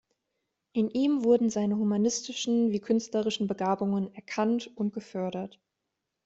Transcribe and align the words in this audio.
In 0.73 0.89
ihm 0.89 1.23
wurden 1.23 1.51
seine 1.51 1.77
humanistischen 1.77 2.71
wie 2.71 2.79
künstlerischen 2.79 3.45
Begabungen 3.45 4.11
erkannt 4.15 4.75
und 4.75 4.93
gefördert. 4.95 5.59